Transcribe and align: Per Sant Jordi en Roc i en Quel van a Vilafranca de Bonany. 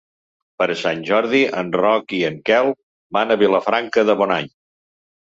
Per 0.61 0.67
Sant 0.77 1.01
Jordi 1.09 1.41
en 1.61 1.69
Roc 1.81 2.15
i 2.19 2.21
en 2.29 2.39
Quel 2.51 2.71
van 3.19 3.35
a 3.37 3.37
Vilafranca 3.43 4.05
de 4.09 4.17
Bonany. 4.23 4.49